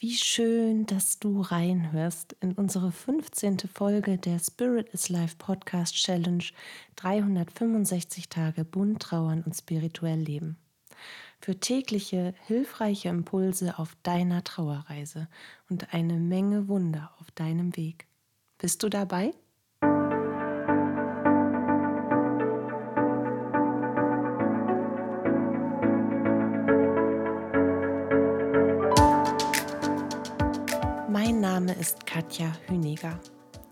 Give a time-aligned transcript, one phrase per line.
[0.00, 3.58] Wie schön, dass du reinhörst in unsere 15.
[3.74, 6.44] Folge der Spirit is Life Podcast Challenge
[6.94, 10.56] 365 Tage bunt trauern und spirituell leben.
[11.40, 15.26] Für tägliche, hilfreiche Impulse auf deiner Trauerreise
[15.68, 18.06] und eine Menge Wunder auf deinem Weg.
[18.58, 19.34] Bist du dabei?
[32.18, 33.20] Katja Hüniger.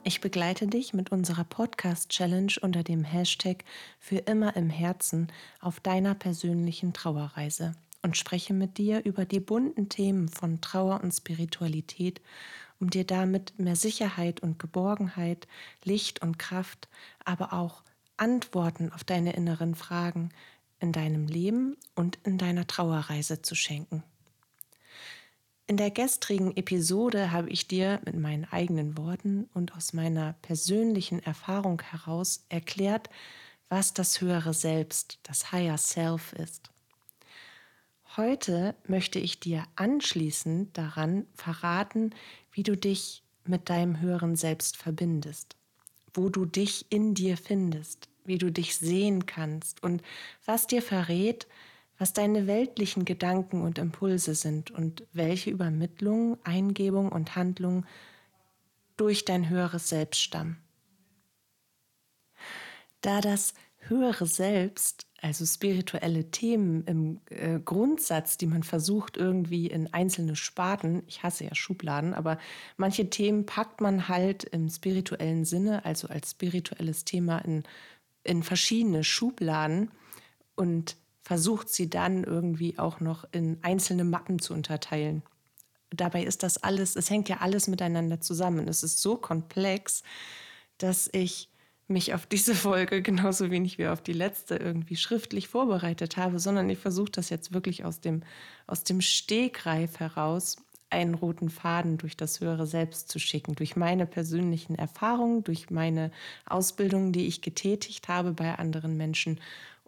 [0.05, 3.65] Ich begleite dich mit unserer Podcast-Challenge unter dem Hashtag
[3.99, 9.89] Für immer im Herzen auf deiner persönlichen Trauerreise und spreche mit dir über die bunten
[9.89, 12.21] Themen von Trauer und Spiritualität,
[12.79, 15.49] um dir damit mehr Sicherheit und Geborgenheit,
[15.83, 16.89] Licht und Kraft,
[17.25, 17.83] aber auch
[18.17, 20.29] Antworten auf deine inneren Fragen
[20.79, 24.05] in deinem Leben und in deiner Trauerreise zu schenken.
[25.69, 31.21] In der gestrigen Episode habe ich dir mit meinen eigenen Worten und aus meiner persönlichen
[31.21, 33.11] Erfahrung heraus erklärt,
[33.69, 36.71] was das höhere Selbst, das Higher Self ist.
[38.17, 42.15] Heute möchte ich dir anschließend daran verraten,
[42.53, 45.57] wie du dich mit deinem höheren Selbst verbindest,
[46.15, 50.03] wo du dich in dir findest, wie du dich sehen kannst und
[50.45, 51.49] was dir verrät,
[51.99, 57.87] was deine weltlichen Gedanken und Impulse sind und welche Übermittlung, Eingebung und Handlung
[58.97, 60.59] durch dein höheres Selbst stammen.
[63.01, 63.55] Da das
[63.89, 71.03] höhere Selbst, also spirituelle Themen im äh, Grundsatz, die man versucht irgendwie in einzelne Sparten,
[71.07, 72.39] ich hasse ja Schubladen, aber
[72.77, 77.63] manche Themen packt man halt im spirituellen Sinne, also als spirituelles Thema in,
[78.25, 79.91] in verschiedene Schubladen
[80.57, 85.25] und versucht sie dann irgendwie auch noch in einzelne Mappen zu unterteilen.
[85.91, 88.69] Dabei ist das alles, es hängt ja alles miteinander zusammen.
[88.69, 90.05] Es ist so komplex,
[90.79, 91.49] dass ich
[91.89, 96.71] mich auf diese Folge genauso wenig wie auf die letzte irgendwie schriftlich vorbereitet habe, sondern
[96.71, 98.23] ich versuche das jetzt wirklich aus dem,
[98.69, 100.55] aus dem Stegreif heraus
[100.91, 106.13] einen roten Faden durch das höhere Selbst zu schicken, durch meine persönlichen Erfahrungen, durch meine
[106.45, 109.41] Ausbildungen, die ich getätigt habe bei anderen Menschen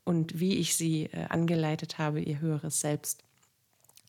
[0.09, 3.23] und wie ich sie äh, angeleitet habe, ihr höheres Selbst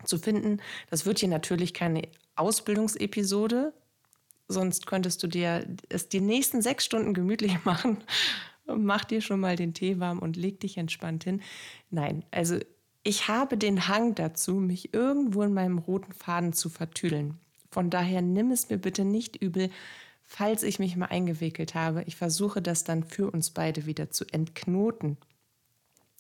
[0.06, 0.62] zu finden.
[0.90, 2.04] Das wird hier natürlich keine
[2.38, 3.74] Ausbildungsepisode,
[4.48, 7.98] sonst könntest du dir es die nächsten sechs Stunden gemütlich machen.
[8.66, 11.42] Mach dir schon mal den Tee warm und leg dich entspannt hin.
[11.90, 12.58] Nein, also
[13.04, 17.40] ich habe den Hang dazu, mich irgendwo in meinem roten Faden zu vertüdeln.
[17.72, 19.70] Von daher nimm es mir bitte nicht übel,
[20.24, 22.04] falls ich mich mal eingewickelt habe.
[22.04, 25.18] Ich versuche das dann für uns beide wieder zu entknoten.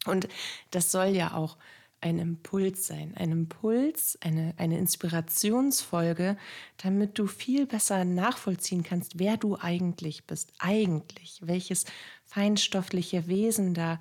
[0.05, 0.27] Und
[0.71, 1.57] das soll ja auch
[2.01, 6.37] ein Impuls sein, ein Impuls, eine, eine Inspirationsfolge,
[6.77, 11.85] damit du viel besser nachvollziehen kannst, wer du eigentlich bist, eigentlich, welches
[12.25, 13.99] feinstoffliche Wesen da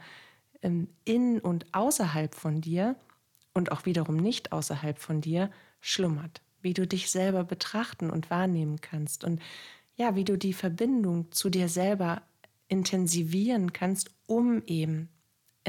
[0.62, 2.94] ähm, in und außerhalb von dir
[3.52, 8.80] und auch wiederum nicht außerhalb von dir schlummert, wie du dich selber betrachten und wahrnehmen
[8.80, 9.40] kannst und
[9.96, 12.22] ja, wie du die Verbindung zu dir selber
[12.68, 15.08] intensivieren kannst, um eben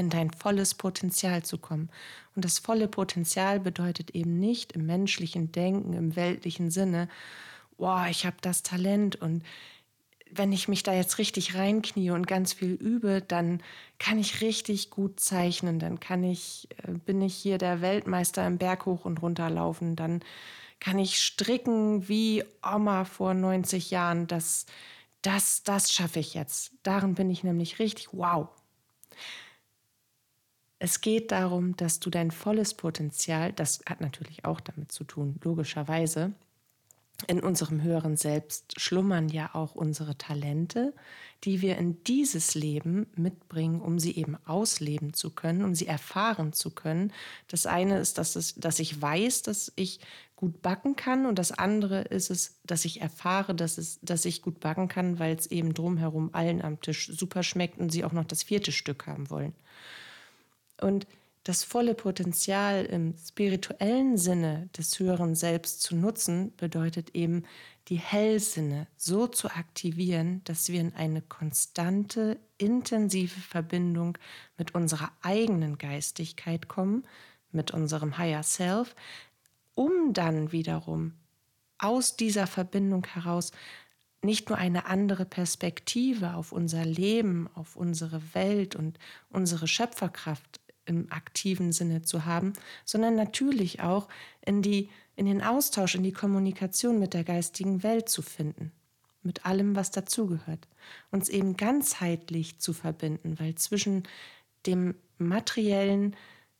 [0.00, 1.90] in dein volles Potenzial zu kommen.
[2.34, 7.08] Und das volle Potenzial bedeutet eben nicht im menschlichen Denken, im weltlichen Sinne,
[7.76, 9.44] boah, ich habe das Talent und
[10.32, 13.62] wenn ich mich da jetzt richtig reinknie und ganz viel übe, dann
[13.98, 18.58] kann ich richtig gut zeichnen, dann kann ich, äh, bin ich hier der Weltmeister im
[18.58, 20.20] Berg hoch und runter laufen, dann
[20.78, 24.66] kann ich stricken wie Oma vor 90 Jahren, das,
[25.22, 26.72] das, das schaffe ich jetzt.
[26.82, 28.48] Darin bin ich nämlich richtig wow.
[30.82, 35.38] Es geht darum, dass du dein volles Potenzial, das hat natürlich auch damit zu tun,
[35.44, 36.32] logischerweise,
[37.26, 40.94] in unserem höheren Selbst schlummern ja auch unsere Talente,
[41.44, 46.54] die wir in dieses Leben mitbringen, um sie eben ausleben zu können, um sie erfahren
[46.54, 47.12] zu können.
[47.48, 50.00] Das eine ist, dass, es, dass ich weiß, dass ich
[50.34, 54.40] gut backen kann und das andere ist es, dass ich erfahre, dass, es, dass ich
[54.40, 58.12] gut backen kann, weil es eben drumherum allen am Tisch super schmeckt und sie auch
[58.12, 59.52] noch das vierte Stück haben wollen.
[60.80, 61.06] Und
[61.44, 67.44] das volle Potenzial im spirituellen Sinne des höheren Selbst zu nutzen, bedeutet eben,
[67.88, 74.18] die Hellsinne so zu aktivieren, dass wir in eine konstante, intensive Verbindung
[74.58, 77.04] mit unserer eigenen Geistigkeit kommen,
[77.52, 78.94] mit unserem Higher Self,
[79.74, 81.14] um dann wiederum
[81.78, 83.50] aus dieser Verbindung heraus
[84.22, 88.98] nicht nur eine andere Perspektive auf unser Leben, auf unsere Welt und
[89.30, 92.52] unsere Schöpferkraft im aktiven Sinne zu haben,
[92.84, 94.08] sondern natürlich auch
[94.44, 98.72] in die, in den Austausch, in die Kommunikation mit der geistigen Welt zu finden,
[99.22, 100.66] mit allem, was dazugehört,
[101.10, 104.04] uns eben ganzheitlich zu verbinden, weil zwischen
[104.66, 106.16] dem materiellen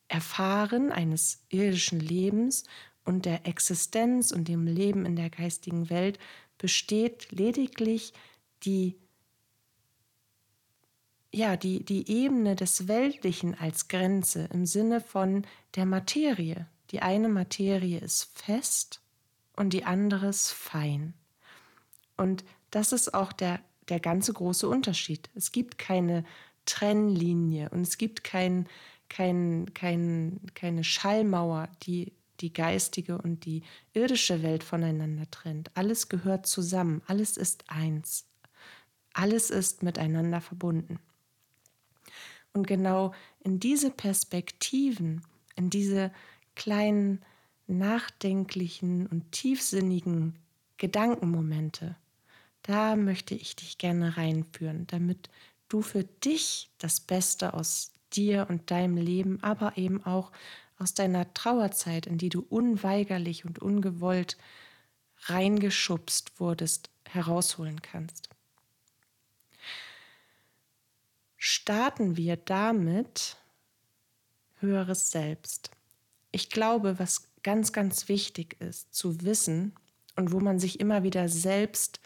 [0.08, 2.64] Erfahren eines irdischen Lebens
[3.04, 6.18] und der Existenz und dem Leben in der geistigen Welt
[6.58, 8.12] besteht lediglich
[8.64, 8.96] die
[11.32, 15.46] ja, die, die Ebene des Weltlichen als Grenze im Sinne von
[15.76, 16.66] der Materie.
[16.90, 19.00] Die eine Materie ist fest
[19.54, 21.14] und die andere ist fein.
[22.16, 25.30] Und das ist auch der, der ganze große Unterschied.
[25.34, 26.24] Es gibt keine
[26.66, 28.66] Trennlinie und es gibt kein,
[29.08, 33.62] kein, kein, keine Schallmauer, die die geistige und die
[33.92, 35.70] irdische Welt voneinander trennt.
[35.76, 38.24] Alles gehört zusammen, alles ist eins,
[39.12, 40.98] alles ist miteinander verbunden.
[42.52, 45.22] Und genau in diese Perspektiven,
[45.56, 46.12] in diese
[46.56, 47.24] kleinen
[47.66, 50.38] nachdenklichen und tiefsinnigen
[50.76, 51.96] Gedankenmomente,
[52.62, 55.30] da möchte ich dich gerne reinführen, damit
[55.68, 60.32] du für dich das Beste aus dir und deinem Leben, aber eben auch
[60.76, 64.36] aus deiner Trauerzeit, in die du unweigerlich und ungewollt
[65.26, 68.30] reingeschubst wurdest, herausholen kannst
[71.40, 73.38] starten wir damit
[74.58, 75.70] höheres Selbst.
[76.32, 79.72] Ich glaube, was ganz, ganz wichtig ist zu wissen
[80.16, 81.98] und wo man sich immer wieder selbst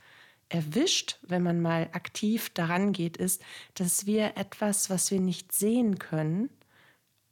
[0.49, 3.43] erwischt, wenn man mal aktiv daran geht, ist,
[3.75, 6.49] dass wir etwas, was wir nicht sehen können,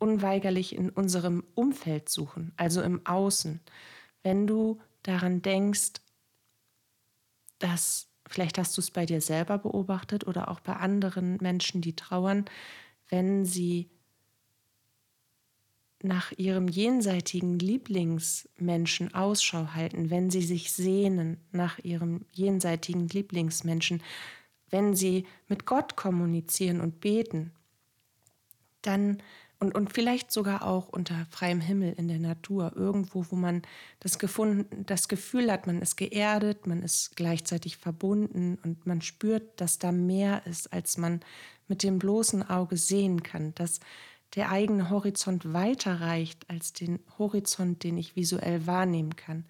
[0.01, 3.61] unweigerlich in unserem Umfeld suchen, also im Außen.
[4.25, 6.01] Wenn du daran denkst,
[7.61, 11.95] dass Vielleicht hast du es bei dir selber beobachtet oder auch bei anderen Menschen, die
[11.95, 12.47] trauern,
[13.11, 13.91] wenn sie
[16.03, 24.03] nach ihrem jenseitigen Lieblingsmenschen Ausschau halten, wenn sie sich sehnen nach ihrem jenseitigen Lieblingsmenschen,
[24.71, 27.53] wenn sie mit Gott kommunizieren und beten,
[28.81, 29.23] dann
[29.63, 33.63] und, und vielleicht sogar auch unter freiem Himmel in der Natur, irgendwo, wo man
[34.01, 39.61] das, gefunden, das Gefühl hat, man ist geerdet, man ist gleichzeitig verbunden und man spürt,
[39.61, 41.21] dass da mehr ist, als man
[41.69, 43.79] mit dem bloßen Auge sehen kann, dass
[44.35, 49.45] der eigene Horizont weiter reicht als den Horizont, den ich visuell wahrnehmen kann,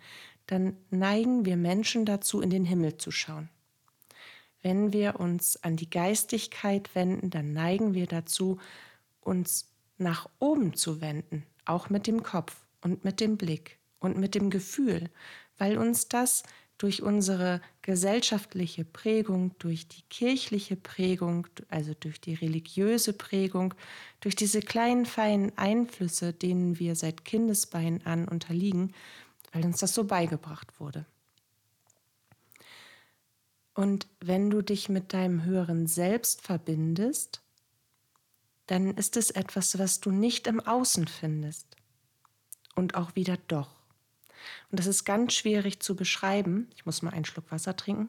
[0.47, 3.49] dann neigen wir Menschen dazu, in den Himmel zu schauen.
[4.61, 8.59] Wenn wir uns an die Geistigkeit wenden, dann neigen wir dazu,
[9.23, 9.72] uns
[10.03, 14.51] nach oben zu wenden, auch mit dem Kopf und mit dem Blick und mit dem
[14.51, 15.11] Gefühl,
[15.59, 16.43] weil uns das
[16.79, 23.75] durch unsere gesellschaftliche Prägung, durch die kirchliche Prägung, also durch die religiöse Prägung,
[24.21, 28.95] durch diese kleinen feinen Einflüsse, denen wir seit Kindesbeinen an unterliegen,
[29.53, 31.07] weil uns das so beigebracht wurde.
[33.75, 37.42] Und wenn du dich mit deinem höheren Selbst verbindest,
[38.73, 41.77] dann ist es etwas, was du nicht im Außen findest.
[42.75, 43.83] Und auch wieder doch.
[44.71, 46.71] Und das ist ganz schwierig zu beschreiben.
[46.75, 48.09] Ich muss mal einen Schluck Wasser trinken.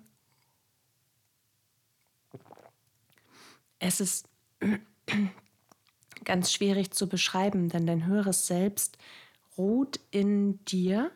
[3.77, 4.30] Es ist
[6.24, 8.98] ganz schwierig zu beschreiben, denn dein höheres Selbst
[9.57, 11.12] ruht in dir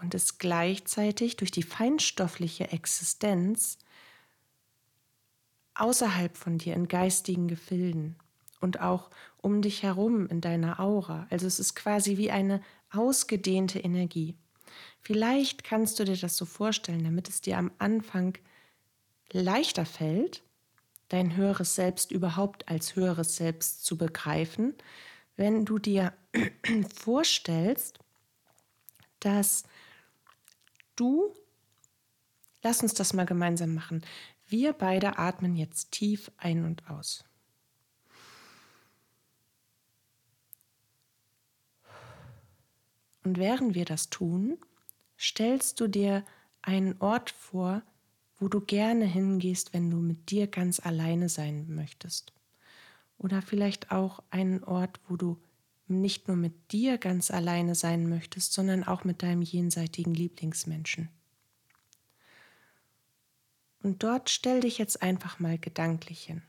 [0.00, 3.76] und ist gleichzeitig durch die feinstoffliche Existenz
[5.74, 8.16] außerhalb von dir in geistigen Gefilden
[8.60, 11.26] und auch um dich herum in deiner Aura.
[11.30, 12.62] Also es ist quasi wie eine
[12.92, 14.36] ausgedehnte Energie.
[15.00, 18.36] Vielleicht kannst du dir das so vorstellen, damit es dir am Anfang
[19.32, 20.42] leichter fällt,
[21.08, 24.74] dein höheres Selbst überhaupt als höheres Selbst zu begreifen,
[25.36, 26.12] wenn du dir
[26.94, 27.98] vorstellst,
[29.20, 29.64] dass
[30.96, 31.34] du,
[32.62, 34.02] lass uns das mal gemeinsam machen,
[34.48, 37.24] wir beide atmen jetzt tief ein und aus.
[43.24, 44.58] Und während wir das tun,
[45.18, 46.24] stellst du dir
[46.62, 47.82] einen Ort vor,
[48.38, 52.32] wo du gerne hingehst, wenn du mit dir ganz alleine sein möchtest.
[53.18, 55.38] Oder vielleicht auch einen Ort, wo du
[55.86, 61.10] nicht nur mit dir ganz alleine sein möchtest, sondern auch mit deinem jenseitigen Lieblingsmenschen.
[63.82, 66.42] Und dort stell dich jetzt einfach mal gedanklich hin.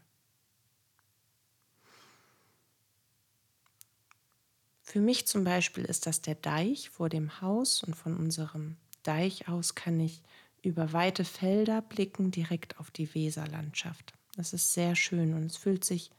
[4.92, 9.48] Für mich zum Beispiel ist das der Deich vor dem Haus und von unserem Deich
[9.48, 10.22] aus kann ich
[10.64, 14.14] über weite Felder blicken direkt auf die Weserlandschaft.
[14.36, 16.12] Das ist sehr schön und es fühlt sich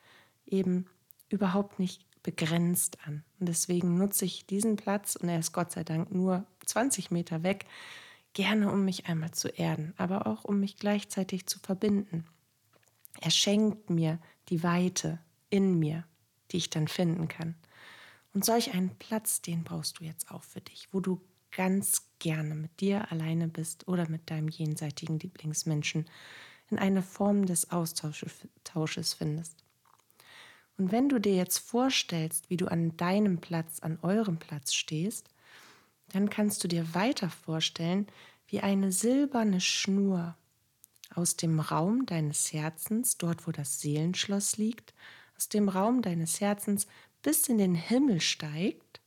[0.46, 0.86] eben
[1.28, 3.22] überhaupt nicht begrenzt an.
[3.38, 7.42] Und deswegen nutze ich diesen Platz und er ist Gott sei Dank nur 20 Meter
[7.42, 7.66] weg,
[8.32, 12.24] gerne um mich einmal zu erden, aber auch um mich gleichzeitig zu verbinden.
[13.20, 15.18] Er schenkt mir die Weite
[15.50, 16.04] in mir,
[16.52, 17.54] die ich dann finden kann.
[18.32, 21.20] Und solch einen Platz, den brauchst du jetzt auch für dich, wo du
[21.50, 26.06] ganz gerne mit dir alleine bist oder mit deinem jenseitigen Lieblingsmenschen
[26.70, 29.62] in eine Form des Austausches findest.
[30.78, 35.28] Und wenn du dir jetzt vorstellst, wie du an deinem Platz, an eurem Platz stehst,
[36.08, 38.06] dann kannst du dir weiter vorstellen,
[38.46, 40.36] wie eine silberne Schnur
[41.14, 44.94] aus dem Raum deines Herzens, dort wo das Seelenschloss liegt,
[45.36, 46.86] aus dem Raum deines Herzens
[47.22, 49.00] bis in den Himmel steigt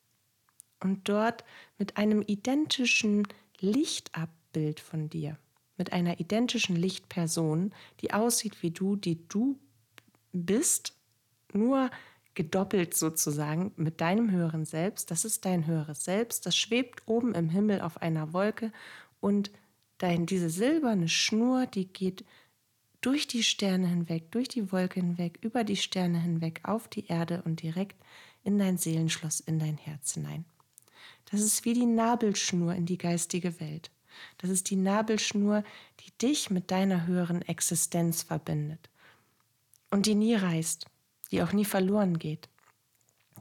[0.79, 1.43] und dort
[1.77, 3.27] mit einem identischen
[3.59, 5.37] Lichtabbild von dir,
[5.77, 9.59] mit einer identischen Lichtperson, die aussieht wie du, die du
[10.31, 10.93] bist,
[11.53, 11.89] nur
[12.33, 15.09] gedoppelt sozusagen mit deinem höheren Selbst.
[15.09, 18.71] Das ist dein höheres Selbst, das schwebt oben im Himmel auf einer Wolke
[19.21, 19.51] und
[19.97, 22.25] dein, diese silberne Schnur, die geht
[23.05, 27.43] durch die Sterne hinweg, durch die Wolke hinweg, über die Sterne hinweg, auf die Erde
[27.45, 27.95] und direkt
[28.43, 30.43] in dein Seelenschloss, in dein Herz hinein.
[31.29, 33.91] Das ist wie die Nabelschnur in die geistige Welt.
[34.39, 35.63] Das ist die Nabelschnur,
[35.99, 38.89] die dich mit deiner höheren Existenz verbindet
[39.91, 40.87] und die nie reißt,
[41.31, 42.49] die auch nie verloren geht.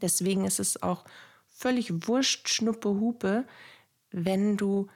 [0.03, 1.07] Deswegen ist es auch
[1.49, 3.47] völlig wurscht, Schnuppe, Hupe,
[4.11, 4.89] wenn du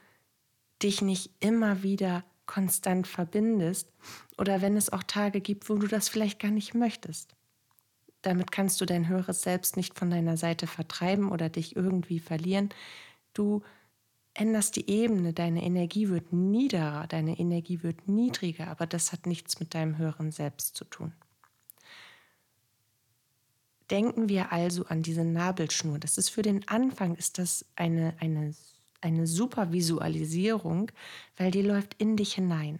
[0.83, 3.91] dich nicht immer wieder konstant verbindest
[4.39, 7.35] oder wenn es auch Tage gibt, wo du das vielleicht gar nicht möchtest.
[8.21, 12.69] Damit kannst du dein höheres Selbst nicht von deiner Seite vertreiben oder dich irgendwie verlieren.
[13.33, 13.61] Du
[14.33, 19.59] änderst die Ebene, deine Energie wird niederer, deine Energie wird niedriger, aber das hat nichts
[19.59, 21.13] mit deinem höheren Selbst zu tun.
[23.89, 25.97] Denken wir also an diese Nabelschnur.
[25.97, 28.53] Das ist für den Anfang ist das eine, eine
[29.01, 30.91] eine super Visualisierung,
[31.37, 32.79] weil die läuft in dich hinein.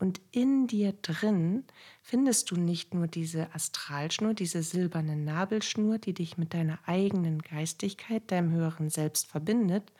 [0.00, 1.64] Und in dir drin
[2.02, 8.22] findest du nicht nur diese Astralschnur, diese silberne Nabelschnur, die dich mit deiner eigenen Geistigkeit,
[8.30, 9.92] deinem höheren Selbst verbindet,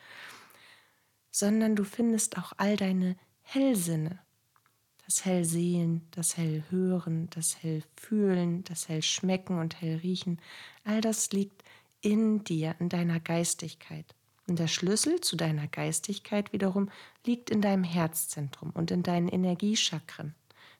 [1.29, 4.17] sondern du findest auch all deine Hellsinne.
[5.05, 10.41] Das Hellsehen, das Hellhören, das Hellfühlen, das Hellschmecken und Hellriechen,
[10.83, 11.63] all das liegt
[12.01, 14.15] in dir, in deiner Geistigkeit.
[14.51, 16.89] Und der Schlüssel zu deiner Geistigkeit wiederum
[17.25, 20.35] liegt in deinem Herzzentrum und in deinen Energiechakren,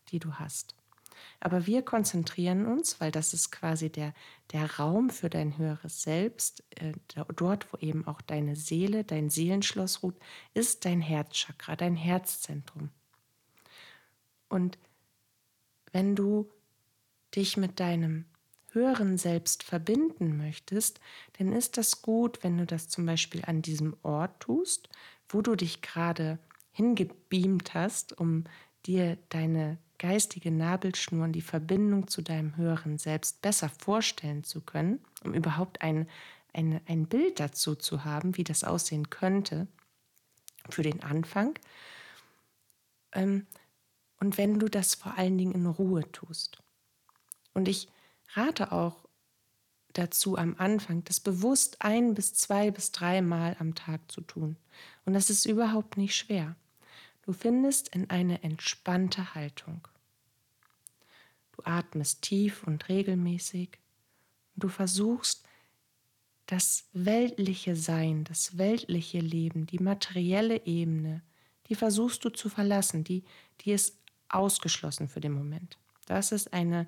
[0.10, 0.76] die du hast.
[1.40, 4.14] Aber wir konzentrieren uns, weil das ist quasi der,
[4.52, 6.92] der Raum für dein höheres Selbst, äh,
[7.38, 10.20] dort, wo eben auch deine Seele, dein Seelenschloss ruht,
[10.54, 12.90] ist dein Herzchakra, dein Herzzentrum.
[14.50, 14.78] Und
[15.94, 16.52] wenn du
[17.34, 18.26] dich mit deinem
[18.74, 21.00] höheren Selbst verbinden möchtest,
[21.38, 24.90] dann ist das gut, wenn du das zum Beispiel an diesem Ort tust,
[25.28, 26.40] wo du dich gerade
[26.72, 28.46] hingebeamt hast, um
[28.86, 35.00] dir deine geistige Nabelschnur und die Verbindung zu deinem höheren Selbst besser vorstellen zu können,
[35.24, 36.08] um überhaupt ein,
[36.54, 39.68] ein, ein Bild dazu zu haben, wie das aussehen könnte
[40.70, 41.54] für den Anfang.
[43.12, 43.46] Ähm,
[44.20, 46.64] und wenn du das vor allen Dingen in Ruhe tust.
[47.54, 47.88] Und ich
[48.36, 49.06] rate auch
[49.94, 54.58] dazu am Anfang, das bewusst ein bis zwei bis drei Mal am Tag zu tun.
[55.06, 56.56] Und das ist überhaupt nicht schwer.
[57.24, 59.88] Du findest in eine entspannte Haltung.
[61.52, 63.78] Du atmest tief und regelmäßig.
[64.56, 65.46] Du versuchst,
[66.52, 71.22] das weltliche Sein, das weltliche Leben, die materielle Ebene,
[71.68, 73.24] die versuchst du zu verlassen, die,
[73.62, 73.98] die ist
[74.28, 75.78] ausgeschlossen für den Moment.
[76.08, 76.88] Das ist eine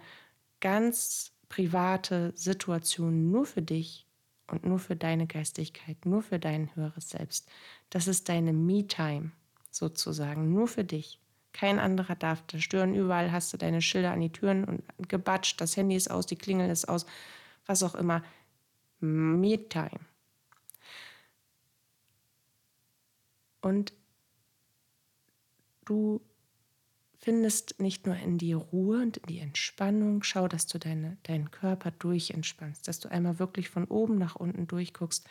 [0.59, 4.07] ganz private Situation nur für dich
[4.48, 7.48] und nur für deine Geistigkeit, nur für dein höheres Selbst.
[7.91, 9.31] Das ist deine Me-Time
[9.69, 11.19] sozusagen, nur für dich.
[11.51, 12.95] Kein anderer darf da stören.
[12.95, 16.38] Überall hast du deine Schilder an die Türen und gebatscht, das Handy ist aus, die
[16.38, 17.05] Klingel ist aus,
[17.67, 18.24] was auch immer.
[19.00, 20.00] Me-Time.
[23.62, 23.93] Und
[25.86, 26.19] du
[27.24, 31.51] findest nicht nur in die Ruhe und in die Entspannung, schau, dass du deine, deinen
[31.51, 35.25] Körper durchentspannst, dass du einmal wirklich von oben nach unten durchguckst,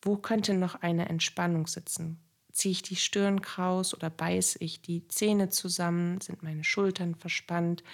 [0.00, 2.18] wo könnte noch eine Entspannung sitzen?
[2.52, 6.22] Ziehe ich die Stirn kraus oder beiße ich die Zähne zusammen?
[6.22, 7.84] Sind meine Schultern verspannt?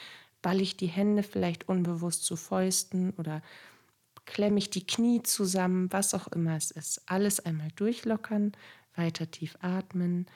[0.40, 3.42] Ball ich die Hände vielleicht unbewusst zu Fäusten oder
[4.24, 5.92] klemme ich die Knie zusammen?
[5.92, 7.02] Was auch immer es ist.
[7.06, 8.52] Alles einmal durchlockern,
[8.94, 10.26] weiter tief atmen,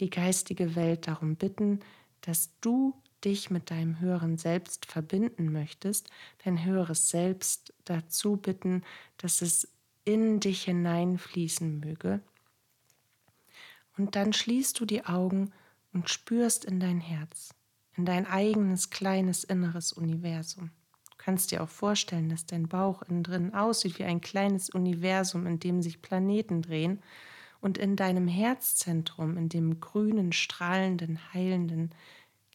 [0.00, 1.80] die geistige Welt darum bitten,
[2.20, 6.10] dass du dich mit deinem höheren Selbst verbinden möchtest,
[6.44, 8.82] dein höheres Selbst dazu bitten,
[9.16, 9.68] dass es
[10.04, 12.20] in dich hineinfließen möge
[13.98, 15.52] Und dann schließt du die Augen
[15.92, 17.54] und spürst in dein Herz,
[17.96, 20.70] in dein eigenes kleines inneres Universum.
[21.10, 25.46] Du kannst dir auch vorstellen, dass dein Bauch innen drin aussieht wie ein kleines Universum,
[25.46, 27.02] in dem sich Planeten drehen.
[27.66, 31.90] Und in deinem Herzzentrum, in dem grünen, strahlenden, heilenden,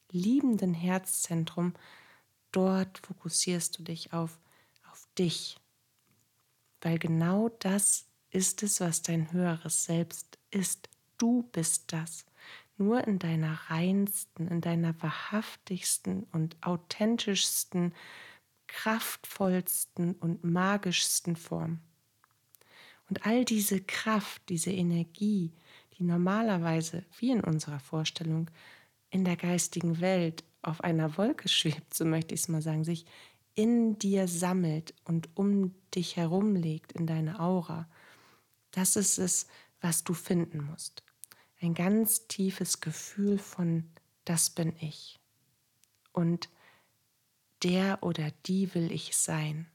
[0.10, 1.74] liebenden Herzzentrum,
[2.53, 4.39] dort fokussierst du dich auf,
[4.89, 5.60] auf dich.
[6.80, 10.88] Weil genau das ist es, was dein höheres Selbst ist.
[11.18, 12.25] Du bist das.
[12.77, 17.94] Nur in deiner reinsten, in deiner wahrhaftigsten und authentischsten,
[18.68, 21.82] kraftvollsten und magischsten Form.
[23.12, 25.51] Und all diese Kraft, diese Energie,
[25.98, 28.50] die normalerweise, wie in unserer Vorstellung,
[29.10, 33.06] in der geistigen Welt auf einer Wolke schwebt, so möchte ich es mal sagen, sich
[33.53, 37.89] in dir sammelt und um dich herum legt in deine Aura,
[38.72, 39.48] das ist es,
[39.82, 41.03] was du finden musst.
[41.60, 43.89] Ein ganz tiefes Gefühl von,
[44.24, 45.20] das bin ich.
[46.13, 46.48] Und
[47.62, 49.68] der oder die will ich sein.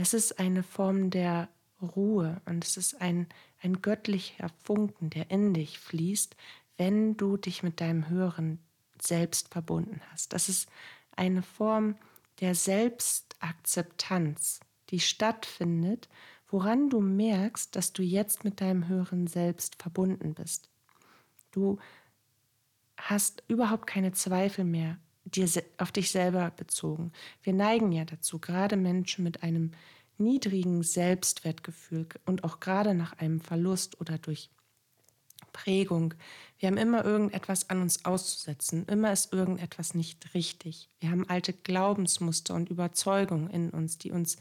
[0.00, 1.50] Es ist eine Form der
[1.82, 3.26] Ruhe und es ist ein,
[3.62, 6.36] ein göttlicher Funken, der in dich fließt,
[6.78, 8.60] wenn du dich mit deinem höheren
[8.98, 10.32] Selbst verbunden hast.
[10.32, 10.70] Das ist
[11.16, 11.96] eine Form
[12.40, 16.08] der Selbstakzeptanz, die stattfindet,
[16.48, 20.70] woran du merkst, dass du jetzt mit deinem höheren Selbst verbunden bist.
[21.50, 21.78] Du
[22.96, 25.48] hast überhaupt keine Zweifel mehr dir,
[25.78, 27.12] auf dich selber bezogen.
[27.42, 29.72] Wir neigen ja dazu, gerade Menschen mit einem
[30.18, 34.50] niedrigen Selbstwertgefühl und auch gerade nach einem Verlust oder durch
[35.52, 36.14] Prägung.
[36.58, 38.84] Wir haben immer irgendetwas an uns auszusetzen.
[38.86, 40.88] Immer ist irgendetwas nicht richtig.
[41.00, 44.36] Wir haben alte Glaubensmuster und Überzeugungen in uns, die uns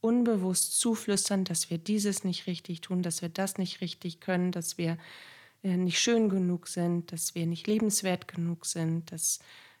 [0.00, 4.76] unbewusst zuflüstern, dass wir dieses nicht richtig tun, dass wir das nicht richtig können, dass
[4.76, 4.98] wir
[5.62, 9.38] äh, nicht schön genug sind, dass wir nicht lebenswert genug sind, dass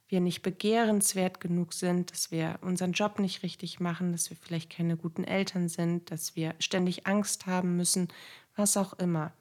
[0.08, 4.70] wir nicht begehrenswert genug sind, dass wir unseren Job nicht richtig machen, dass wir vielleicht
[4.70, 8.08] keine guten Eltern sind, dass wir ständig Angst haben müssen,
[8.54, 9.32] was auch immer.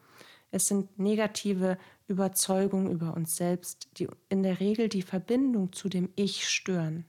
[0.52, 6.10] Es sind negative Überzeugungen über uns selbst, die in der Regel die Verbindung zu dem
[6.16, 7.06] Ich stören.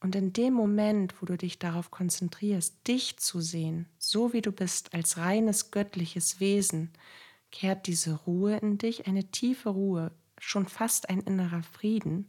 [0.00, 4.52] Und in dem Moment, wo du dich darauf konzentrierst, dich zu sehen, so wie du
[4.52, 6.92] bist, als reines göttliches Wesen,
[7.50, 10.10] kehrt diese Ruhe in dich, eine tiefe Ruhe,
[10.44, 12.28] schon fast ein innerer Frieden,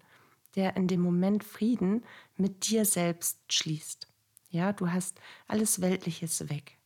[0.56, 2.04] der in dem Moment Frieden
[2.38, 4.08] mit dir selbst schließt.
[4.50, 6.78] Ja, du hast alles Weltliches weg.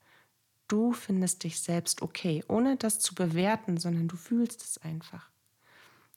[0.67, 5.29] Du findest dich selbst okay, ohne das zu bewerten, sondern du fühlst es einfach.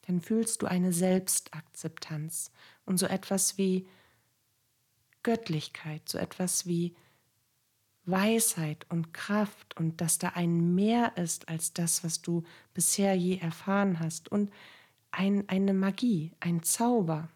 [0.06, 2.50] Dann fühlst du eine Selbstakzeptanz
[2.84, 3.86] und so etwas wie
[5.22, 6.94] Göttlichkeit, so etwas wie
[8.04, 12.42] Weisheit und Kraft und dass da ein Mehr ist als das, was du
[12.74, 14.50] bisher je erfahren hast und
[15.12, 17.28] ein, eine Magie, ein Zauber.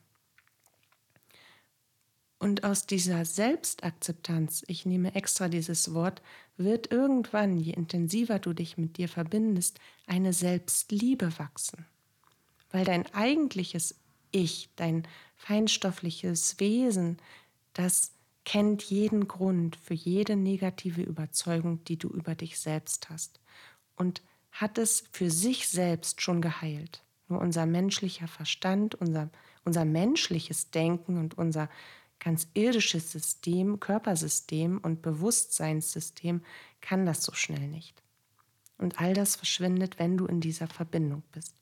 [2.38, 6.20] Und aus dieser Selbstakzeptanz, ich nehme extra dieses Wort,
[6.56, 11.86] wird irgendwann, je intensiver du dich mit dir verbindest, eine Selbstliebe wachsen.
[12.70, 13.94] Weil dein eigentliches
[14.32, 17.18] Ich, dein feinstoffliches Wesen,
[17.72, 18.12] das
[18.44, 23.40] kennt jeden Grund für jede negative Überzeugung, die du über dich selbst hast
[23.96, 27.02] und hat es für sich selbst schon geheilt.
[27.28, 29.30] Nur unser menschlicher Verstand, unser,
[29.64, 31.68] unser menschliches Denken und unser
[32.20, 36.42] ganz irdisches System, Körpersystem und Bewusstseinssystem
[36.80, 38.02] kann das so schnell nicht.
[38.78, 41.54] Und all das verschwindet, wenn du in dieser Verbindung bist.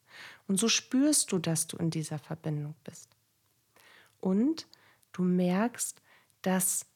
[0.47, 3.09] Und so spürst du, dass du in dieser Verbindung bist.
[4.21, 4.67] Und
[5.13, 6.01] du merkst,
[6.43, 6.87] dass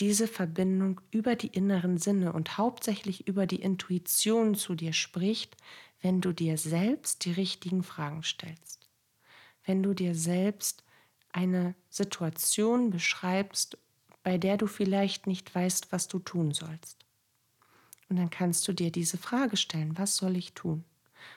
[0.00, 5.56] diese Verbindung über die inneren Sinne und hauptsächlich über die Intuition zu dir spricht,
[6.04, 8.90] wenn du dir selbst die richtigen Fragen stellst.
[9.64, 10.84] Wenn du dir selbst
[11.32, 13.78] eine Situation beschreibst,
[14.22, 17.06] bei der du vielleicht nicht weißt, was du tun sollst.
[18.10, 20.84] Und dann kannst du dir diese Frage stellen, was soll ich tun?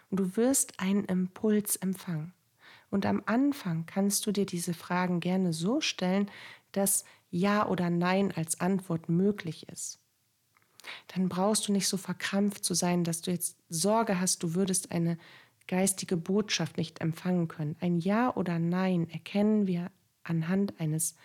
[0.10, 2.34] Und du wirst einen Impuls empfangen.
[2.90, 6.30] Und am Anfang kannst du dir diese Fragen gerne so stellen,
[6.74, 10.02] dass Ja oder Nein als Antwort möglich ist.
[11.08, 14.92] Dann brauchst du nicht so verkrampft zu sein, dass du jetzt Sorge hast, du würdest
[14.92, 15.18] eine
[15.68, 17.76] geistige Botschaft nicht empfangen können.
[17.80, 19.92] Ein Ja oder Nein erkennen wir
[20.24, 21.16] anhand eines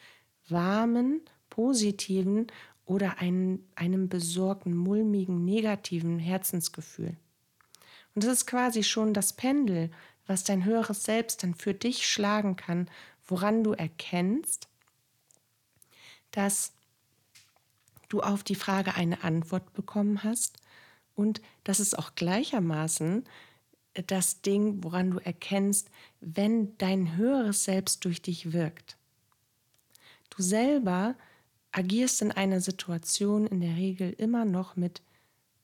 [0.49, 2.49] warmen, positiven
[2.85, 7.17] oder einen, einem besorgten, mulmigen, negativen Herzensgefühl.
[8.15, 9.91] Und das ist quasi schon das Pendel,
[10.27, 12.89] was dein höheres Selbst dann für dich schlagen kann,
[13.27, 14.69] woran du erkennst,
[16.31, 16.73] dass
[18.13, 20.59] du auf die Frage eine Antwort bekommen hast
[21.15, 23.25] Und das ist auch gleichermaßen
[23.95, 25.89] äh, das Ding, woran du erkennst,
[26.21, 28.99] wenn dein höheres Selbst durch dich wirkt.
[30.31, 31.15] Du selber
[31.73, 35.03] agierst in einer Situation in der Regel immer noch mit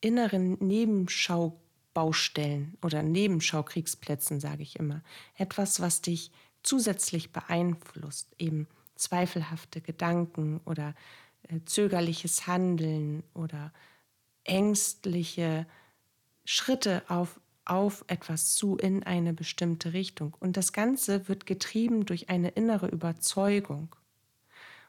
[0.00, 5.02] inneren Nebenschaubaustellen oder Nebenschaukriegsplätzen, sage ich immer.
[5.34, 6.30] Etwas, was dich
[6.62, 10.94] zusätzlich beeinflusst, eben zweifelhafte Gedanken oder
[11.64, 13.72] zögerliches Handeln oder
[14.44, 15.66] ängstliche
[16.44, 20.36] Schritte auf, auf etwas zu in eine bestimmte Richtung.
[20.40, 23.94] Und das Ganze wird getrieben durch eine innere Überzeugung.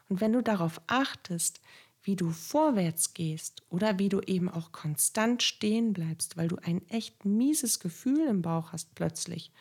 [0.08, 1.60] Und wenn du darauf achtest,
[2.02, 6.86] wie du vorwärts gehst oder wie du eben auch konstant stehen bleibst, weil du ein
[6.88, 9.52] echt mieses Gefühl im Bauch hast plötzlich,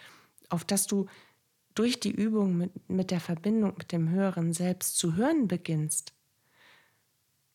[0.47, 1.07] auf das du
[1.75, 6.13] durch die Übung mit, mit der Verbindung mit dem höheren Selbst zu hören beginnst,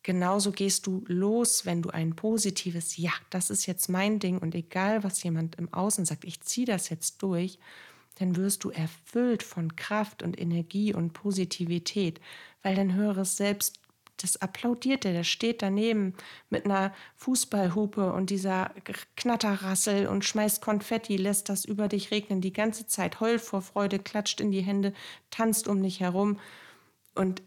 [0.05, 4.55] genauso gehst du los, wenn du ein positives Ja, das ist jetzt mein Ding und
[4.55, 7.59] egal, was jemand im Außen sagt, ich ziehe das jetzt durch,
[8.21, 12.21] dann wirst du erfüllt von Kraft und Energie und Positivität,
[12.62, 13.81] weil dein höheres Selbst
[14.19, 16.14] das applaudiert er, der steht daneben
[16.49, 18.71] mit einer Fußballhupe und dieser
[19.17, 23.99] Knatterrassel und schmeißt Konfetti, lässt das über dich regnen die ganze Zeit, heult vor Freude,
[23.99, 24.93] klatscht in die Hände,
[25.31, 26.38] tanzt um dich herum.
[27.17, 27.43] Und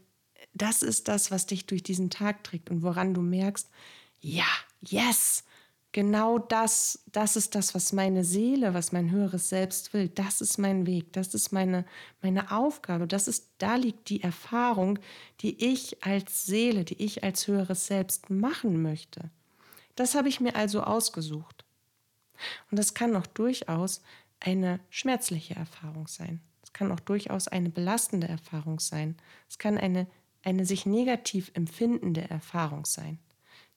[0.62, 3.70] das ist das, was dich durch diesen Tag trägt und woran du merkst,
[4.20, 4.46] ja,
[4.82, 5.44] yes,
[5.92, 10.10] genau das, das ist das, was meine Seele, was mein höheres Selbst will.
[10.10, 11.86] Das ist mein Weg, das ist meine,
[12.22, 15.00] meine Aufgabe, das ist, da liegt die Erfahrung,
[15.42, 19.32] die ich als Seele, die ich als höheres Selbst machen möchte.
[19.96, 21.66] Das habe ich mir also ausgesucht.
[22.70, 24.02] Und das kann auch durchaus
[24.40, 26.42] eine schmerzliche Erfahrung sein.
[26.62, 29.18] Es kann auch durchaus eine belastende Erfahrung sein.
[29.50, 30.06] Es kann eine,
[30.48, 33.20] eine sich negativ empfindende Erfahrung sein,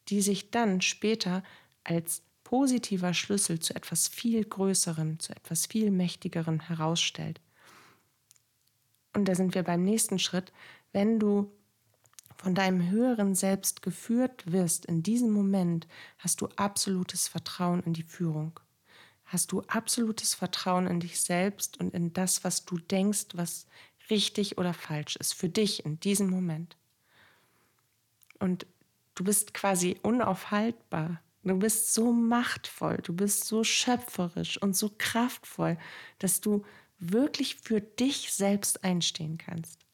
[0.08, 1.42] die sich dann später
[1.82, 7.40] als positiver Schlüssel zu etwas viel Größerem, zu etwas viel Mächtigerem herausstellt.
[9.14, 10.52] Und da sind wir beim nächsten Schritt.
[10.92, 11.50] Wenn du
[12.36, 18.04] von deinem höheren Selbst geführt wirst, in diesem Moment hast du absolutes Vertrauen in die
[18.04, 18.60] Führung.
[19.24, 23.66] Hast du absolutes Vertrauen in dich selbst und in das, was du denkst, was
[24.10, 26.76] richtig oder falsch ist, für dich in diesem Moment.
[28.38, 28.66] Und
[29.14, 35.78] du bist quasi unaufhaltbar Du bist so machtvoll, du bist so schöpferisch und so kraftvoll,
[36.18, 36.64] dass du
[36.98, 39.86] wirklich für dich selbst einstehen kannst.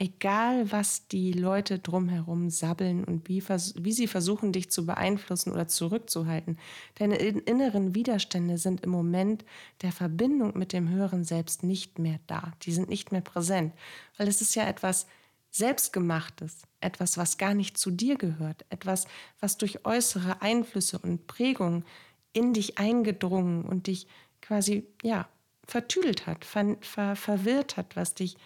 [0.00, 5.66] Egal, was die Leute drumherum sabbeln und wie, wie, sie versuchen, dich zu beeinflussen oder
[5.66, 6.56] zurückzuhalten,
[6.94, 9.44] deine inneren Widerstände sind im Moment
[9.82, 12.52] der Verbindung mit dem höheren Selbst nicht mehr da.
[12.62, 13.74] Die sind nicht mehr präsent,
[14.16, 15.08] weil es ist ja etwas
[15.50, 19.08] Selbstgemachtes, etwas, was gar nicht zu dir gehört, etwas,
[19.40, 21.84] was durch äußere Einflüsse und Prägungen
[22.32, 24.06] in dich eingedrungen und dich
[24.42, 25.28] quasi, ja,
[25.66, 28.36] vertüdelt hat, ver, ver, verwirrt hat, was dich,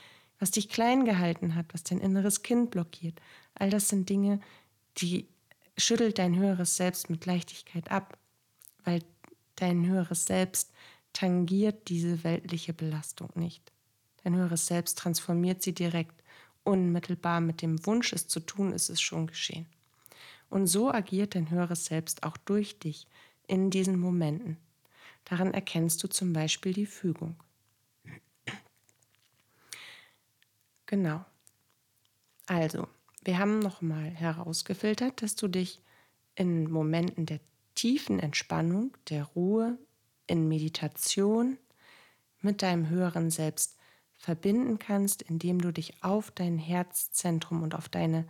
[0.42, 3.14] was dich klein gehalten hat, was dein inneres Kind blockiert.
[3.54, 4.40] All das sind Dinge,
[4.98, 5.28] die
[5.78, 8.18] schüttelt dein höheres Selbst mit Leichtigkeit ab,
[8.82, 9.04] weil
[9.54, 10.72] dein höheres Selbst
[11.12, 13.70] tangiert diese weltliche Belastung nicht.
[14.24, 16.24] Dein höheres Selbst transformiert sie direkt
[16.64, 19.66] unmittelbar mit dem Wunsch, es zu tun, ist es schon geschehen.
[20.50, 23.06] Und so agiert dein höheres Selbst auch durch dich
[23.46, 24.56] in diesen Momenten.
[25.24, 27.36] Daran erkennst du zum Beispiel die Fügung.
[30.92, 31.24] Genau.
[32.44, 32.86] Also,
[33.24, 35.80] wir haben nochmal herausgefiltert, dass du dich
[36.34, 37.40] in Momenten der
[37.74, 39.78] tiefen Entspannung, der Ruhe,
[40.26, 41.56] in Meditation
[42.42, 43.78] mit deinem höheren Selbst
[44.18, 48.28] verbinden kannst, indem du dich auf dein Herzzentrum und auf deine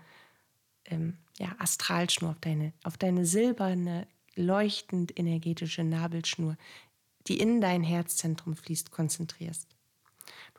[0.84, 6.56] ähm, ja, Astralschnur, auf deine, auf deine silberne, leuchtend energetische Nabelschnur,
[7.26, 9.66] die in dein Herzzentrum fließt, konzentrierst.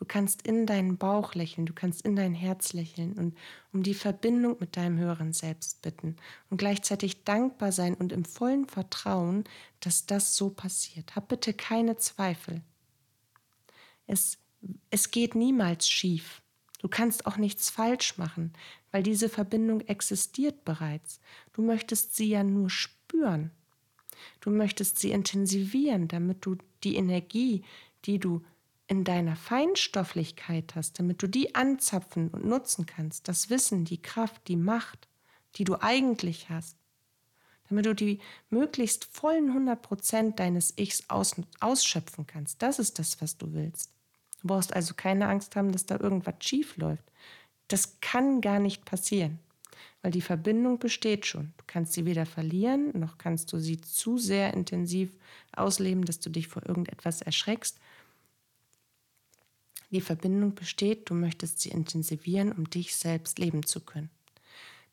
[0.03, 3.37] Du kannst in deinen Bauch lächeln, du kannst in dein Herz lächeln und
[3.71, 6.17] um die Verbindung mit deinem höheren Selbst bitten
[6.49, 9.45] und gleichzeitig dankbar sein und im vollen Vertrauen,
[9.79, 11.15] dass das so passiert.
[11.15, 12.59] Hab bitte keine Zweifel.
[14.05, 14.39] Es
[14.89, 16.41] es geht niemals schief.
[16.81, 18.51] Du kannst auch nichts falsch machen,
[18.91, 21.21] weil diese Verbindung existiert bereits.
[21.53, 23.51] Du möchtest sie ja nur spüren.
[24.41, 27.63] Du möchtest sie intensivieren, damit du die Energie,
[28.03, 28.41] die du
[28.93, 34.47] in deiner Feinstofflichkeit hast, damit du die anzapfen und nutzen kannst, das Wissen, die Kraft,
[34.47, 35.07] die Macht,
[35.55, 36.77] die du eigentlich hast,
[37.69, 38.19] damit du die
[38.51, 42.61] möglichst vollen 100 Prozent deines Ichs aus, ausschöpfen kannst.
[42.61, 43.89] Das ist das, was du willst.
[44.43, 47.11] Du brauchst also keine Angst haben, dass da irgendwas schief läuft.
[47.69, 49.39] Das kann gar nicht passieren,
[50.03, 51.51] weil die Verbindung besteht schon.
[51.57, 55.17] Du kannst sie weder verlieren, noch kannst du sie zu sehr intensiv
[55.51, 57.79] ausleben, dass du dich vor irgendetwas erschreckst.
[59.93, 64.09] Die Verbindung besteht, du möchtest sie intensivieren, um dich selbst leben zu können.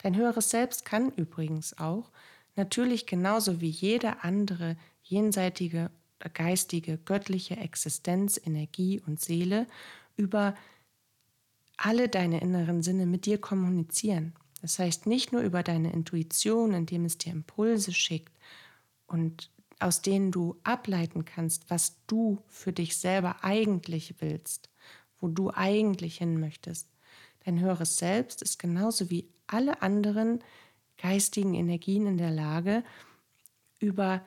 [0.02, 2.10] Dein höheres Selbst kann übrigens auch
[2.54, 5.90] natürlich genauso wie jede andere jenseitige,
[6.34, 9.66] geistige, göttliche Existenz, Energie und Seele
[10.18, 10.54] über
[11.78, 14.34] alle deine inneren Sinne mit dir kommunizieren.
[14.60, 18.36] Das heißt nicht nur über deine Intuition, indem es dir Impulse schickt
[19.06, 24.69] und aus denen du ableiten kannst, was du für dich selber eigentlich willst,
[25.20, 26.88] wo du eigentlich hin möchtest.
[27.44, 30.40] Dein höheres Selbst ist genauso wie alle anderen
[30.98, 32.84] geistigen Energien in der Lage,
[33.78, 34.22] über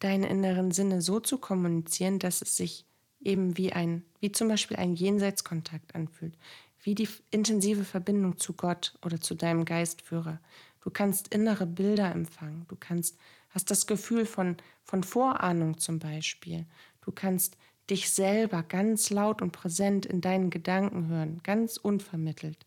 [0.00, 2.84] deine inneren Sinne so zu kommunizieren, dass es sich
[3.20, 6.36] eben wie ein, wie zum Beispiel ein Jenseitskontakt anfühlt,
[6.82, 10.40] wie die intensive Verbindung zu Gott oder zu deinem Geistführer.
[10.82, 13.16] Du kannst innere Bilder empfangen, du kannst,
[13.48, 16.66] hast das Gefühl von, von Vorahnung zum Beispiel.
[17.00, 17.56] Du kannst
[17.90, 22.66] dich selber ganz laut und präsent in deinen Gedanken hören, ganz unvermittelt.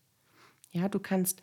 [0.72, 1.42] Ja, du kannst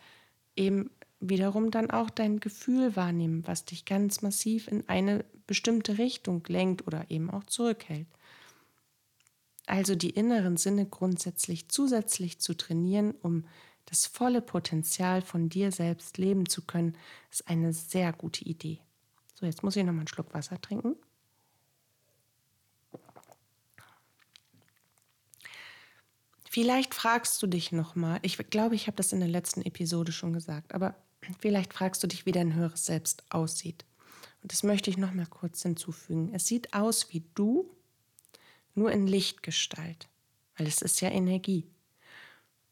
[0.54, 6.42] eben wiederum dann auch dein Gefühl wahrnehmen, was dich ganz massiv in eine bestimmte Richtung
[6.48, 8.06] lenkt oder eben auch zurückhält.
[9.66, 13.44] Also die inneren Sinne grundsätzlich zusätzlich zu trainieren, um
[13.86, 16.96] das volle Potenzial von dir selbst leben zu können,
[17.30, 18.80] ist eine sehr gute Idee.
[19.34, 20.96] So, jetzt muss ich noch mal einen Schluck Wasser trinken.
[26.56, 30.10] Vielleicht fragst du dich noch mal, ich glaube, ich habe das in der letzten Episode
[30.10, 30.94] schon gesagt, aber
[31.38, 33.84] vielleicht fragst du dich, wie dein höheres Selbst aussieht.
[34.42, 36.30] Und das möchte ich noch mal kurz hinzufügen.
[36.32, 37.70] Es sieht aus wie du,
[38.74, 40.08] nur in Lichtgestalt,
[40.56, 41.66] weil es ist ja Energie.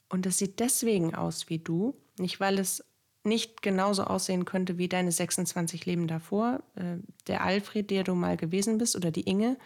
[0.08, 2.82] Und es sieht deswegen aus wie du, nicht weil es
[3.22, 8.38] nicht genauso aussehen könnte wie deine 26 Leben davor, äh, der Alfred, der du mal
[8.38, 9.58] gewesen bist, oder die Inge,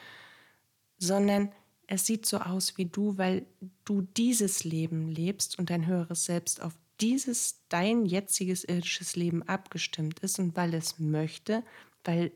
[0.98, 1.52] sondern
[1.88, 3.46] es sieht so aus wie du, weil
[3.84, 10.20] du dieses Leben lebst und dein höheres Selbst auf dieses dein jetziges irdisches Leben abgestimmt
[10.20, 11.64] ist und weil es möchte,
[12.04, 12.30] weil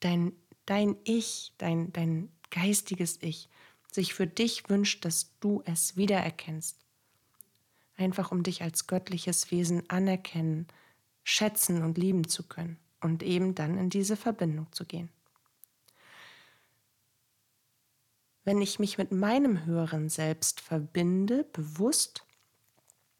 [0.00, 0.32] dein,
[0.64, 3.48] dein Ich, dein, dein geistiges Ich
[3.92, 6.78] sich für dich wünscht, dass du es wiedererkennst.
[7.96, 10.66] Einfach um dich als göttliches Wesen anerkennen,
[11.22, 15.10] schätzen und lieben zu können und eben dann in diese Verbindung zu gehen.
[18.44, 22.24] Wenn ich mich mit meinem höheren Selbst verbinde, bewusst,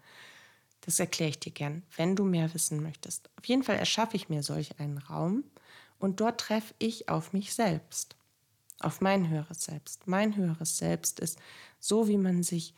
[0.82, 3.28] Das erkläre ich dir gern, wenn du mehr wissen möchtest.
[3.36, 5.42] Auf jeden Fall erschaffe ich mir solch einen Raum
[5.98, 8.16] und dort treffe ich auf mich selbst
[8.80, 10.06] auf mein höheres Selbst.
[10.06, 11.38] Mein höheres Selbst ist
[11.78, 12.74] so, wie man sich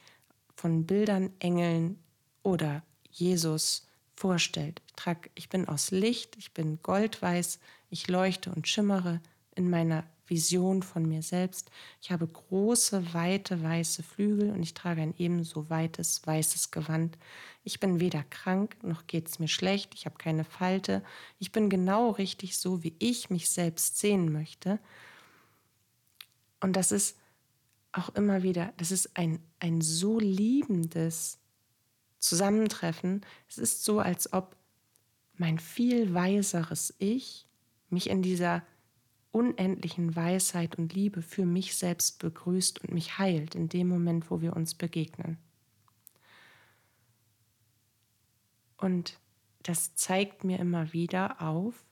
[0.58, 2.00] von Bildern, Engeln
[2.42, 4.82] oder Jesus vorstellt.
[4.88, 9.20] Ich, trag, ich bin aus Licht, ich bin goldweiß, ich leuchte und schimmere
[9.54, 11.70] in meiner Vision von mir selbst.
[12.02, 17.16] Ich habe große, weite, weiße Flügel und ich trage ein ebenso weites, weißes Gewand.
[17.62, 21.04] Ich bin weder krank, noch geht es mir schlecht, ich habe keine Falte.
[21.38, 24.80] Ich bin genau richtig so, wie ich mich selbst sehen möchte.
[26.60, 27.16] Und das ist
[27.98, 31.38] auch immer wieder, das ist ein, ein so liebendes
[32.18, 33.24] Zusammentreffen.
[33.48, 34.56] Es ist so, als ob
[35.34, 37.46] mein viel weiseres Ich
[37.90, 38.62] mich in dieser
[39.30, 44.40] unendlichen Weisheit und Liebe für mich selbst begrüßt und mich heilt in dem Moment, wo
[44.40, 45.38] wir uns begegnen.
[48.76, 49.18] Und
[49.62, 51.84] das zeigt mir immer wieder auf,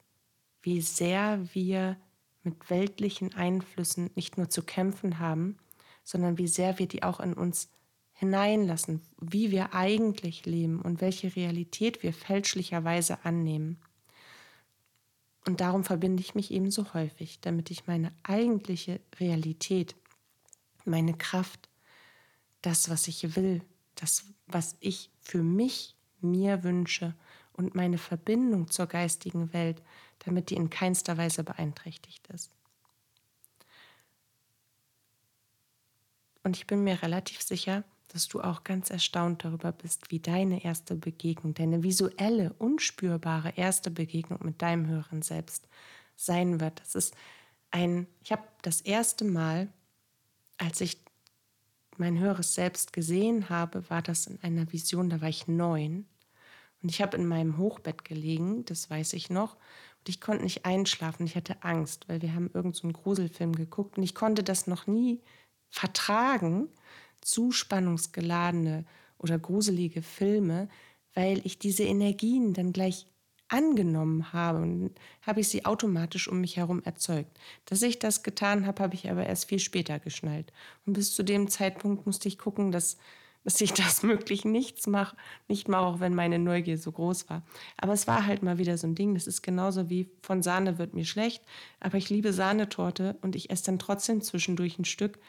[0.63, 1.97] wie sehr wir
[2.43, 5.59] mit weltlichen Einflüssen nicht nur zu kämpfen haben,
[6.07, 7.69] sondern wie sehr wir die auch in uns
[8.13, 13.79] hineinlassen, wie wir eigentlich leben und welche Realität wir fälschlicherweise annehmen.
[15.47, 19.97] Und darum verbinde ich mich eben so häufig, damit ich meine eigentliche Realität,
[20.85, 21.69] meine Kraft,
[22.63, 23.61] das, was ich will,
[23.97, 27.15] das, was ich für mich mir wünsche
[27.53, 29.83] und meine Verbindung zur geistigen Welt,
[30.21, 32.51] damit die in keinster Weise beeinträchtigt ist.
[36.47, 40.63] Und ich bin mir relativ sicher, dass du auch ganz erstaunt darüber bist, wie deine
[40.63, 45.67] erste Begegnung, deine visuelle, unspürbare erste Begegnung mit deinem höheren Selbst
[46.15, 46.79] sein wird.
[46.79, 47.17] Das ist
[47.73, 49.73] ein, ich habe das erste Mal,
[50.57, 50.99] als ich
[51.97, 56.07] mein höheres Selbst gesehen habe, war das in einer Vision, da war ich neun.
[56.81, 59.55] Und ich habe in meinem Hochbett gelegen, das weiß ich noch.
[59.55, 61.27] Und ich konnte nicht einschlafen.
[61.27, 63.99] Ich hatte Angst, weil wir haben irgendeinen so Gruselfilm geguckt.
[63.99, 65.21] Und ich konnte das noch nie
[65.71, 66.69] vertragen,
[67.21, 68.85] zu spannungsgeladene
[69.19, 70.69] oder gruselige Filme,
[71.15, 73.07] weil ich diese Energien dann gleich
[73.49, 77.39] angenommen habe und habe ich sie automatisch um mich herum erzeugt.
[77.65, 80.53] Dass ich das getan habe, habe ich aber erst viel später geschnallt.
[80.85, 82.97] Und bis zu dem Zeitpunkt musste ich gucken, dass,
[83.45, 85.17] dass ich das möglich nichts mache,
[85.49, 87.43] nicht mal auch wenn meine Neugier so groß war.
[87.77, 90.79] Aber es war halt mal wieder so ein Ding, das ist genauso wie von Sahne
[90.79, 91.45] wird mir schlecht,
[91.79, 95.21] aber ich liebe Sahnetorte und ich esse dann trotzdem zwischendurch ein Stück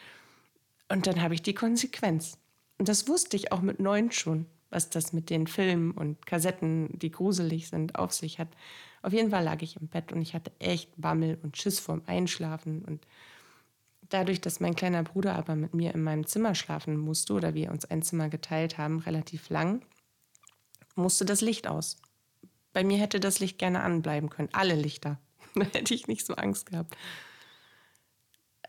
[0.90, 2.38] und dann habe ich die Konsequenz.
[2.78, 6.98] Und das wusste ich auch mit neun schon, was das mit den Filmen und Kassetten,
[7.00, 8.50] die gruselig sind, auf sich hat.
[9.02, 12.02] Auf jeden Fall lag ich im Bett und ich hatte echt Bammel und Schiss vorm
[12.06, 12.84] Einschlafen.
[12.84, 13.06] Und
[14.10, 17.72] dadurch, dass mein kleiner Bruder aber mit mir in meinem Zimmer schlafen musste oder wir
[17.72, 19.82] uns ein Zimmer geteilt haben, relativ lang,
[20.96, 21.98] musste das Licht aus.
[22.74, 25.20] Bei mir hätte das Licht gerne anbleiben können, alle Lichter.
[25.56, 26.96] da hätte ich nicht so Angst gehabt.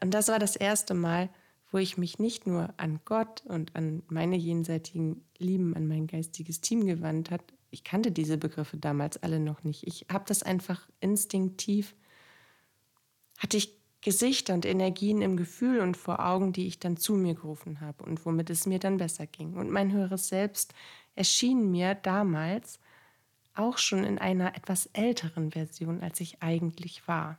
[0.00, 1.28] Und das war das erste Mal,
[1.70, 6.61] wo ich mich nicht nur an Gott und an meine jenseitigen Lieben, an mein geistiges
[6.61, 7.42] Team gewandt hat.
[7.70, 9.87] Ich kannte diese Begriffe damals alle noch nicht.
[9.87, 11.94] Ich habe das einfach instinktiv,
[13.38, 17.35] hatte ich Gesichter und Energien im Gefühl und vor Augen, die ich dann zu mir
[17.35, 19.54] gerufen habe und womit es mir dann besser ging.
[19.54, 20.72] Und mein höheres Selbst
[21.14, 22.78] erschien mir damals
[23.54, 27.38] auch schon in einer etwas älteren Version, als ich eigentlich war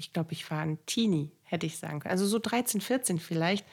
[0.00, 2.12] ich glaube, ich war ein Teenie, hätte ich sagen können.
[2.12, 3.66] Also so 13, 14 vielleicht.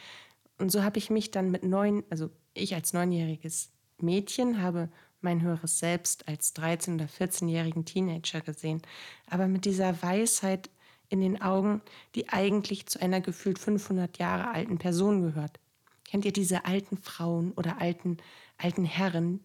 [0.58, 4.90] Und so habe ich mich dann mit neun, also ich als neunjähriges Mädchen habe
[5.22, 8.82] mein höheres Selbst als 13- oder 14-jährigen Teenager gesehen.
[9.28, 10.70] Aber mit dieser Weisheit
[11.10, 11.82] in den Augen,
[12.16, 15.60] die eigentlich zu einer gefühlt 500 Jahre alten Person gehört.
[16.04, 18.18] Kennt ihr diese alten Frauen oder alten,
[18.58, 19.42] alten Herren,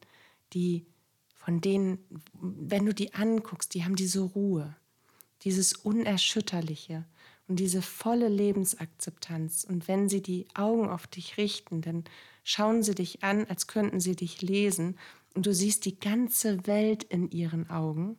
[0.53, 0.87] die
[1.35, 1.99] von denen,
[2.41, 4.77] wenn du die anguckst, die haben diese Ruhe,
[5.43, 7.05] dieses Unerschütterliche
[7.49, 9.65] und diese volle Lebensakzeptanz.
[9.65, 12.05] Und wenn sie die Augen auf dich richten, dann
[12.45, 14.99] schauen sie dich an, als könnten sie dich lesen.
[15.35, 18.17] Und du siehst die ganze Welt in ihren Augen,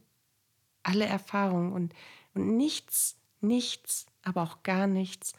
[0.84, 1.94] alle Erfahrungen und,
[2.34, 5.34] und nichts, nichts, aber auch gar nichts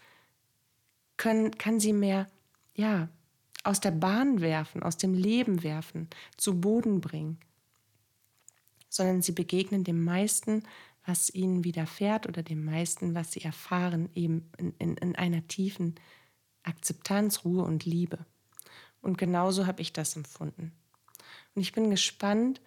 [1.16, 2.28] können, kann sie mehr,
[2.74, 3.08] ja,
[3.62, 7.38] aus der Bahn werfen, aus dem Leben werfen, zu Boden bringen,
[8.88, 10.64] sondern sie begegnen dem meisten
[11.06, 15.96] was ihnen widerfährt oder dem meisten, was sie erfahren, eben in, in, in einer tiefen
[16.62, 18.24] Akzeptanz, Ruhe und Liebe.
[19.02, 20.72] Und genauso habe ich das empfunden.
[21.54, 22.60] Und ich bin gespannt,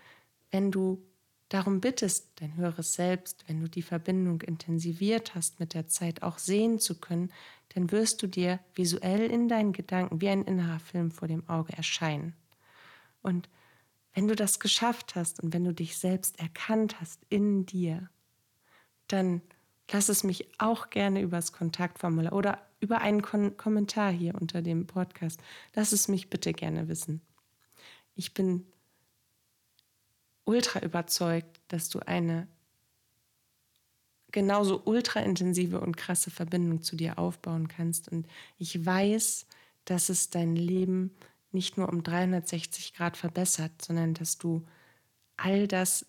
[0.51, 1.03] wenn du
[1.49, 6.37] darum bittest, dein höheres Selbst, wenn du die Verbindung intensiviert hast, mit der Zeit auch
[6.37, 7.31] sehen zu können,
[7.69, 11.73] dann wirst du dir visuell in deinen Gedanken wie ein innerer Film vor dem Auge
[11.73, 12.35] erscheinen.
[13.21, 13.49] Und
[14.13, 18.09] wenn du das geschafft hast und wenn du dich selbst erkannt hast in dir,
[19.07, 19.41] dann
[19.91, 24.85] lass es mich auch gerne übers Kontaktformular oder über einen Kon Kommentar hier unter dem
[24.85, 25.39] Podcast.
[25.73, 27.21] Lass es mich bitte gerne wissen.
[28.15, 28.65] Ich bin
[30.45, 32.47] ultra überzeugt, dass du eine
[34.31, 38.09] genauso ultra intensive und krasse Verbindung zu dir aufbauen kannst.
[38.09, 38.27] Und
[38.57, 39.45] ich weiß,
[39.85, 41.15] dass es dein Leben
[41.51, 44.65] nicht nur um 360 Grad verbessert, sondern dass du
[45.37, 46.05] all das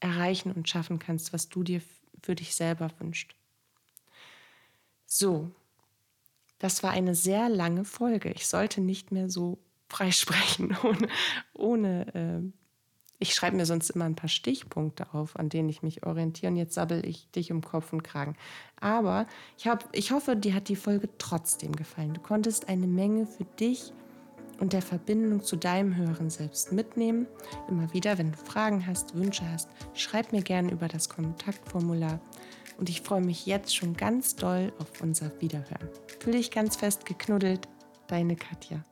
[0.00, 1.82] erreichen und schaffen kannst, was du dir
[2.22, 3.34] für dich selber wünschst.
[5.06, 5.50] So,
[6.58, 8.30] das war eine sehr lange Folge.
[8.30, 9.58] Ich sollte nicht mehr so
[9.88, 11.08] frei sprechen, ohne,
[11.54, 12.52] ohne äh,
[13.18, 16.52] ich schreibe mir sonst immer ein paar Stichpunkte auf, an denen ich mich orientiere.
[16.52, 18.34] Und jetzt sabbel ich dich um Kopf und Kragen.
[18.80, 19.26] Aber
[19.58, 22.14] ich, hab, ich hoffe, dir hat die Folge trotzdem gefallen.
[22.14, 23.92] Du konntest eine Menge für dich
[24.60, 27.26] und der Verbindung zu deinem höheren Selbst mitnehmen.
[27.68, 32.20] Immer wieder, wenn du Fragen hast, Wünsche hast, schreib mir gerne über das Kontaktformular.
[32.78, 35.88] Und ich freue mich jetzt schon ganz doll auf unser Wiederhören.
[36.20, 37.68] Fühl dich ganz fest geknuddelt,
[38.06, 38.84] deine Katja.